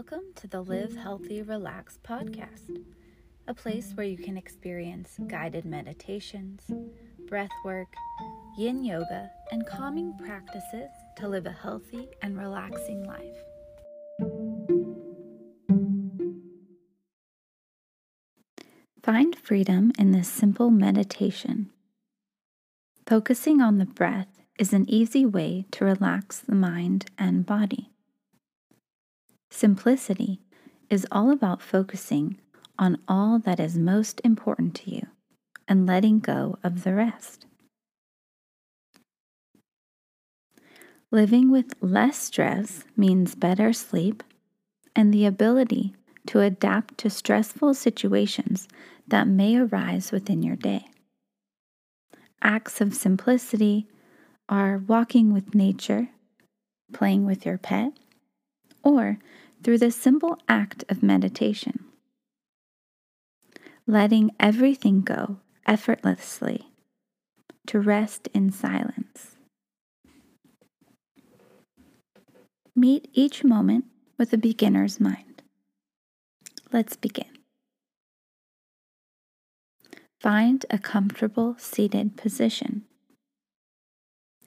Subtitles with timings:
[0.00, 2.82] Welcome to the Live Healthy Relax podcast,
[3.46, 6.62] a place where you can experience guided meditations,
[7.28, 7.92] breath work,
[8.56, 10.88] yin yoga, and calming practices
[11.18, 13.36] to live a healthy and relaxing life.
[19.02, 21.68] Find freedom in this simple meditation.
[23.06, 27.89] Focusing on the breath is an easy way to relax the mind and body.
[29.50, 30.40] Simplicity
[30.88, 32.38] is all about focusing
[32.78, 35.06] on all that is most important to you
[35.68, 37.46] and letting go of the rest.
[41.10, 44.22] Living with less stress means better sleep
[44.94, 45.94] and the ability
[46.26, 48.68] to adapt to stressful situations
[49.08, 50.86] that may arise within your day.
[52.42, 53.88] Acts of simplicity
[54.48, 56.08] are walking with nature,
[56.92, 57.92] playing with your pet,
[58.82, 59.18] or
[59.62, 61.84] through the simple act of meditation.
[63.86, 66.68] Letting everything go effortlessly
[67.66, 69.36] to rest in silence.
[72.74, 73.84] Meet each moment
[74.16, 75.42] with a beginner's mind.
[76.72, 77.26] Let's begin.
[80.20, 82.84] Find a comfortable seated position.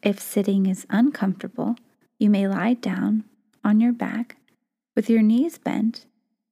[0.02, 1.75] If sitting is uncomfortable,
[2.20, 3.25] you may lie down
[3.64, 4.38] on your back
[4.95, 6.06] with your knees bent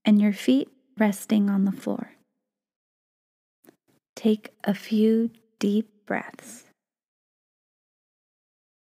[0.05, 2.13] and your feet resting on the floor.
[4.15, 6.65] Take a few deep breaths,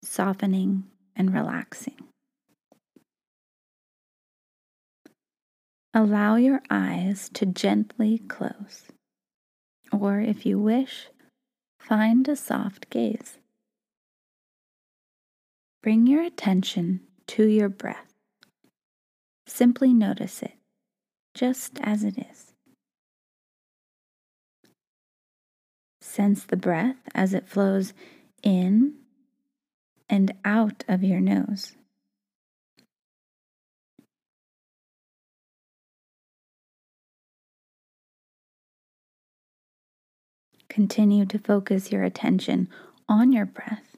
[0.04, 0.86] softening
[1.16, 1.96] and relaxing.
[5.94, 8.84] Allow your eyes to gently close,
[9.92, 11.08] or if you wish,
[11.80, 13.38] find a soft gaze.
[15.82, 18.09] Bring your attention to your breath.
[19.50, 20.54] Simply notice it,
[21.34, 22.54] just as it is.
[26.02, 27.94] Sense the breath as it flows
[28.44, 28.94] in
[30.08, 31.76] and out of your nose.
[40.70, 42.70] Continue to focus your attention
[43.10, 43.89] on your breath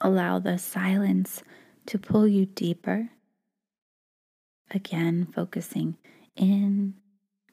[0.00, 1.42] Allow the silence
[1.86, 3.10] to pull you deeper.
[4.70, 5.96] Again, focusing
[6.36, 6.94] in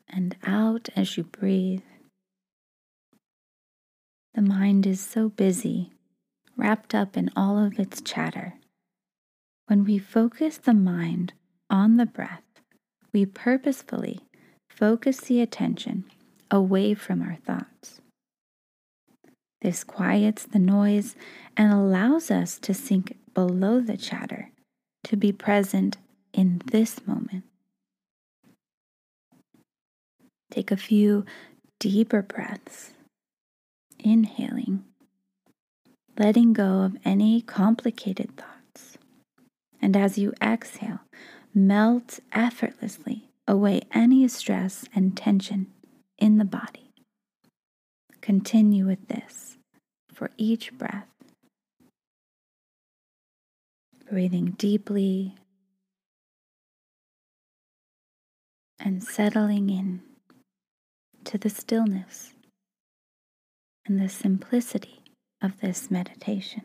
[0.07, 1.81] and out as you breathe.
[4.33, 5.91] The mind is so busy,
[6.55, 8.53] wrapped up in all of its chatter.
[9.65, 11.33] When we focus the mind
[11.69, 12.43] on the breath,
[13.11, 14.21] we purposefully
[14.69, 16.05] focus the attention
[16.51, 17.99] away from our thoughts.
[19.61, 21.15] This quiets the noise
[21.55, 24.51] and allows us to sink below the chatter,
[25.05, 25.97] to be present
[26.33, 27.43] in this moment.
[30.51, 31.25] Take a few
[31.79, 32.91] deeper breaths,
[33.99, 34.83] inhaling,
[36.17, 38.97] letting go of any complicated thoughts.
[39.81, 41.01] And as you exhale,
[41.53, 45.67] melt effortlessly away any stress and tension
[46.17, 46.86] in the body.
[48.27, 49.57] Continue with this
[50.13, 51.07] for each breath.
[54.11, 55.35] Breathing deeply
[58.77, 60.01] and settling in
[61.23, 62.33] to the stillness
[63.85, 64.99] and the simplicity
[65.41, 66.63] of this meditation.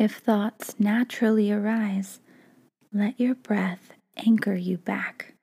[0.00, 2.20] If thoughts naturally arise,
[2.90, 5.34] let your breath anchor you back.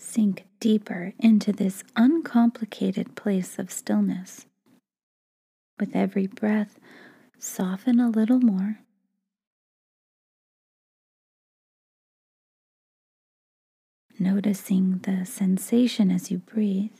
[0.00, 4.46] Sink deeper into this uncomplicated place of stillness.
[5.80, 6.78] With every breath,
[7.36, 8.78] soften a little more.
[14.20, 16.96] Noticing the sensation as you breathe.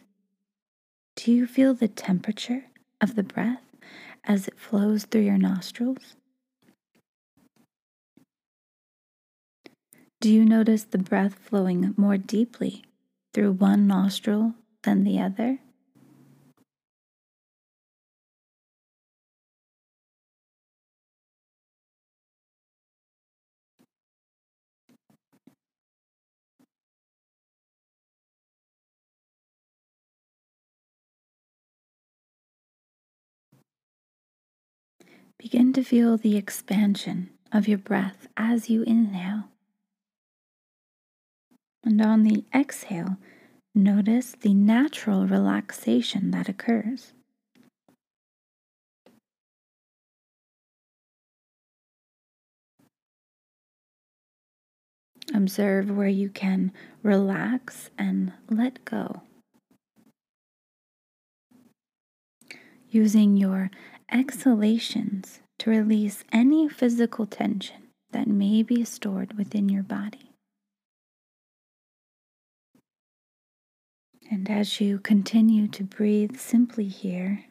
[1.15, 2.65] Do you feel the temperature
[3.01, 3.63] of the breath
[4.25, 6.17] as it flows through your nostrils?
[10.21, 12.83] Do you notice the breath flowing more deeply
[13.39, 14.53] through one nostril
[14.83, 15.61] than the other?
[35.39, 39.45] Begin to feel the expansion of your breath as you inhale.
[41.85, 43.17] And on the exhale,
[43.75, 47.13] notice the natural relaxation that occurs.
[55.35, 56.73] Observe where you can
[57.03, 59.23] relax and let go.
[62.91, 63.71] Using your
[64.11, 70.33] exhalations to release any physical tension that may be stored within your body.
[74.31, 77.47] And as you continue to breathe simply here,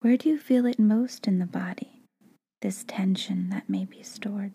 [0.00, 2.02] where do you feel it most in the body,
[2.60, 4.52] this tension that may be stored?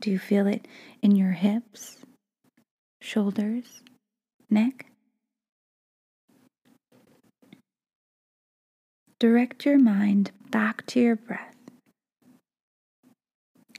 [0.00, 0.68] Do you feel it
[1.02, 1.98] in your hips,
[3.00, 3.82] shoulders,
[4.48, 4.86] neck?
[9.18, 11.56] Direct your mind back to your breath.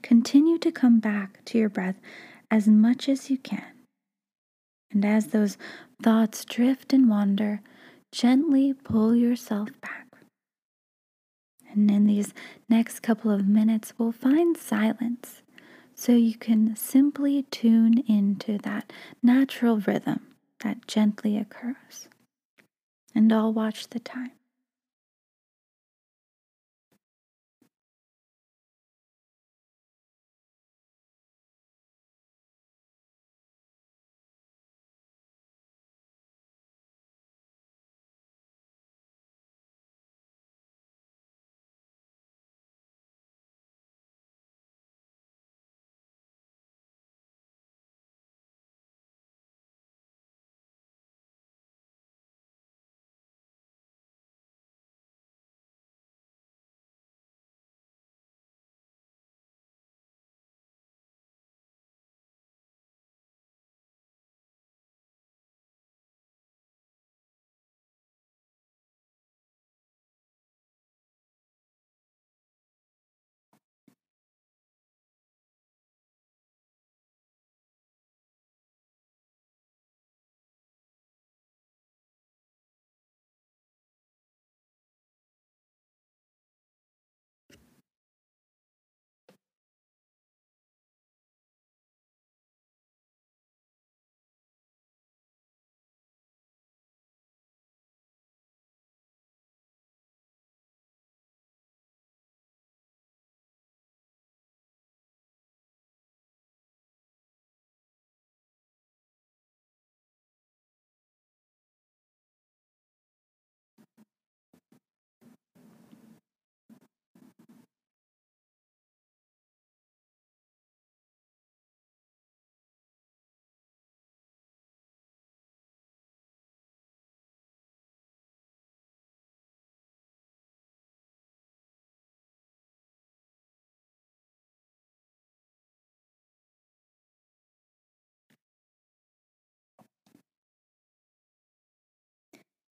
[0.02, 1.96] Continue to come back to your breath
[2.50, 3.71] as much as you can.
[4.92, 5.56] And as those
[6.02, 7.60] thoughts drift and wander,
[8.10, 10.06] gently pull yourself back.
[11.72, 12.34] And in these
[12.68, 15.42] next couple of minutes, we'll find silence
[15.94, 18.92] so you can simply tune into that
[19.22, 20.20] natural rhythm
[20.60, 22.08] that gently occurs.
[23.14, 24.32] And I'll watch the time.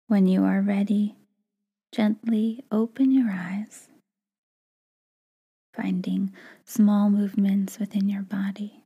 [0.09, 1.17] When you are ready,
[1.91, 3.89] gently open your eyes,
[5.71, 6.33] finding
[6.65, 8.85] small movements within your body.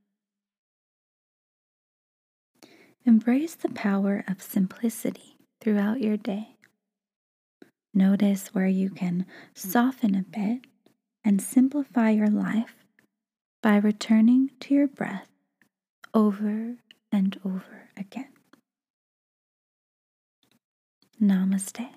[3.05, 6.57] Embrace the power of simplicity throughout your day.
[7.93, 10.67] Notice where you can soften a bit
[11.23, 12.75] and simplify your life
[13.61, 15.29] by returning to your breath
[16.13, 16.75] over
[17.13, 18.32] and over again.
[21.23, 21.87] Namaste.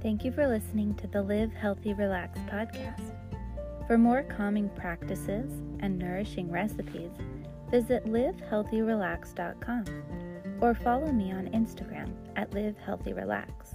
[0.00, 3.12] Thank you for listening to the Live Healthy Relax podcast.
[3.88, 5.50] For more calming practices
[5.80, 7.10] and nourishing recipes,
[7.72, 9.84] visit livehealthyrelax.com
[10.60, 13.74] or follow me on Instagram at livehealthyrelax.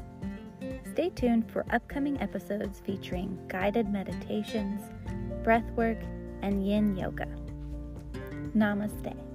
[0.93, 4.81] Stay tuned for upcoming episodes featuring guided meditations,
[5.43, 6.01] breathwork,
[6.41, 7.42] and yin yoga.
[8.55, 9.32] Namaste.